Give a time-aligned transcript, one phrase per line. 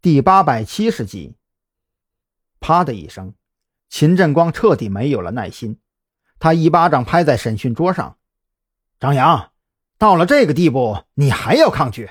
[0.00, 1.34] 第八百七十集。
[2.60, 3.34] 啪的一声，
[3.88, 5.80] 秦振光彻底没有了耐心，
[6.38, 8.16] 他一巴掌拍在审讯桌上
[9.00, 9.50] ：“张扬，
[9.98, 12.10] 到了这个地步，你还要抗拒？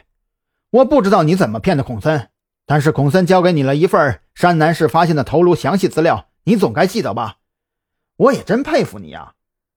[0.70, 2.30] 我不知道你怎么骗的孔森，
[2.66, 7.38] 但是孔森交给你了一份山南市发现的头颅详细资料，你总该记得吧？
[8.18, 9.36] 我也真佩服你啊！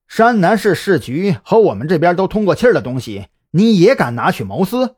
[0.08, 4.96] 山南市市局和我们这边都通过气儿的东西，你也敢拿去谋私，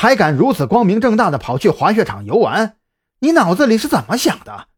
[0.00, 2.76] 还敢如此光明正大的跑去滑雪场游玩？
[3.18, 4.68] 你脑子里是怎么想的？”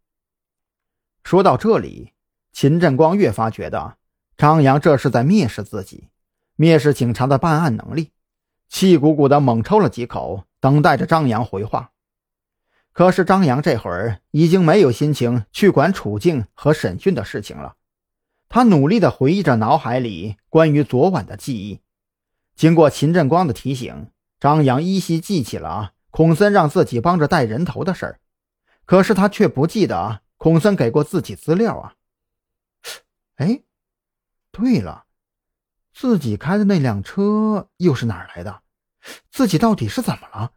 [1.23, 2.15] 说到这里，
[2.55, 3.99] 秦振光越发觉得
[4.39, 6.09] 张扬这是在蔑视自己，
[6.57, 8.13] 蔑视警察的办案能力，
[8.71, 11.91] 气鼓鼓的猛抽了几口，等待着张扬回话。
[12.95, 17.75] 可是张扬这会儿已经没有心情去管处境和审讯的事情了，
[18.49, 21.81] 他努力的回忆着脑海里关于昨晚的记忆。
[22.57, 24.09] 经过秦振光的提醒，
[24.41, 28.21] 张扬依稀记起了啊孔森让自己帮着带人头的事儿，
[28.85, 30.23] 可是他却不记得啊。
[30.37, 31.95] 孔森给过自己资料啊！
[33.37, 33.61] 哎，
[34.51, 35.05] 对了，
[35.93, 38.63] 自己开的那辆车又是哪儿来的？
[39.31, 40.53] 自己到底是怎么了？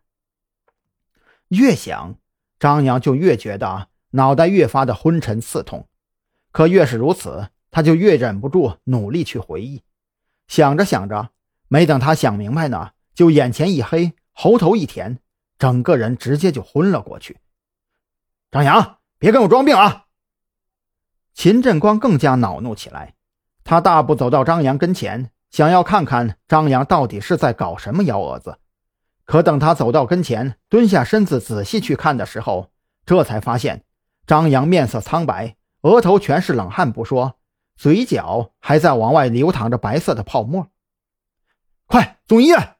[1.49, 2.15] 越想，
[2.57, 5.89] 张扬就越觉得脑袋越发的昏沉刺痛。
[6.53, 9.83] 可越是如此，他就越忍不住努力去回忆。
[10.47, 11.31] 想着想着，
[11.67, 15.19] 没等他想明白呢，就眼前一黑，喉头一甜，
[15.57, 17.37] 整个人直接就昏了过去。
[18.51, 18.97] 张扬。
[19.19, 20.07] 别跟我装病啊！
[21.33, 23.13] 秦振光更加恼怒起来，
[23.63, 28.57] 他大步走到张扬跟前，想要看看张扬到底是在搞什么幺蛾子。
[29.23, 32.69] 可等他走到跟前，蹲下身子仔细去看的时候，
[33.05, 33.85] 这才发现
[34.27, 37.39] 张扬面色苍白，额头全是冷汗不说，
[37.77, 40.67] 嘴角还在往外流淌着白色的泡沫。
[41.85, 42.75] 快送医院！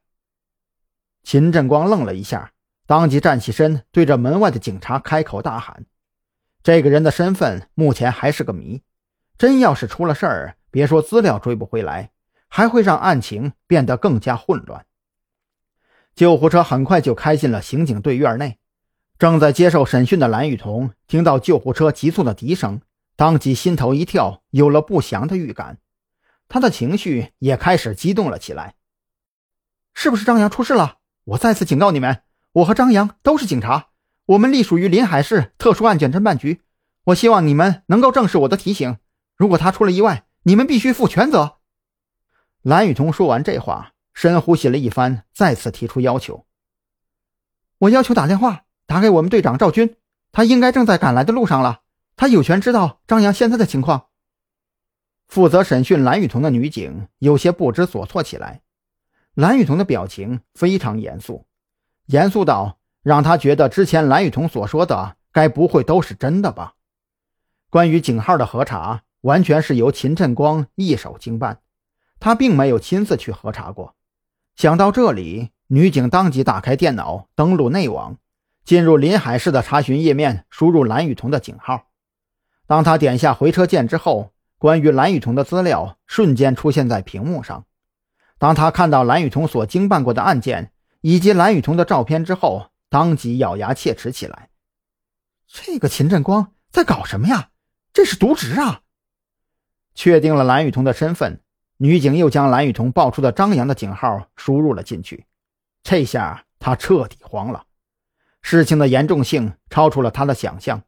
[1.23, 2.51] 秦振光愣了一下，
[2.85, 5.85] 当即站起身，对着门外的警察开口大喊。
[6.61, 8.83] 这个人的身份目前还是个谜，
[9.37, 12.11] 真要是出了事儿，别说资料追不回来，
[12.47, 14.85] 还会让案情变得更加混乱。
[16.15, 18.59] 救护车很快就开进了刑警队院内，
[19.17, 22.81] 正在接受审讯的蓝雨桐听到救护车急促的笛声，
[23.15, 25.79] 当即心头一跳，有了不祥的预感，
[26.47, 28.75] 他的情绪也开始激动了起来。
[29.93, 30.97] 是不是张扬出事了？
[31.25, 33.87] 我再次警告你们，我和张扬都是警察。
[34.25, 36.61] 我们隶属于临海市特殊案件侦办局，
[37.05, 38.97] 我希望你们能够正视我的提醒。
[39.37, 41.57] 如果他出了意外，你们必须负全责。
[42.61, 46.45] 蓝雨桐说完这话，深呼吸了一番，再次提出要求
[47.79, 49.95] ：“我要求打电话打给我们队长赵军，
[50.31, 51.81] 他应该正在赶来的路上了。
[52.15, 54.07] 他有权知道张扬现在的情况。”
[55.27, 58.62] 负责审讯蓝雨桐的女警有些不知所措起来。
[59.35, 61.45] 蓝雨桐的表情非常严肃，
[62.07, 62.79] 严肃到。
[63.01, 66.75] 让他觉得之前蓝雨桐所说的该不会都是真的吧？
[67.69, 71.59] 关于井号的核查，完全是由秦振光一手经办，
[72.21, 73.95] 他并没有亲自去核查过。
[74.55, 78.15] 想到这里，女警当即打开电脑，登录内网，
[78.63, 81.87] 进入临海市的查询页面，输入蓝雨桐的井号。
[82.65, 87.65] 当他点下回车键之后，关于蓝雨桐的资料瞬间出现在屏幕上。
[88.37, 90.71] 当他看到蓝雨桐所经办过的案件
[91.01, 94.49] 以及蓝雨桐的照片之后，当即咬牙切齿起来，
[95.47, 97.49] 这个秦振光在搞什么呀？
[97.93, 98.81] 这是渎职啊！
[99.93, 101.41] 确定了蓝雨桐的身份，
[101.77, 105.27] 女警又将蓝雨桐报出的张扬的警号输入了进去。
[105.83, 107.65] 这下他彻底慌了，
[108.41, 110.81] 事情的严重性超出了他的想象。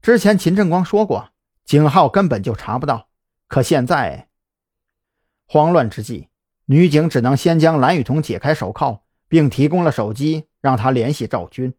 [0.00, 1.28] 之前秦振光说过，
[1.66, 3.10] 警号根本就查不到，
[3.46, 4.30] 可现在
[5.46, 6.29] 慌乱之际，
[6.70, 10.44] 女警只能先将蓝雨桐解开手铐，并提供了手机。
[10.60, 11.72] 让他联系赵军。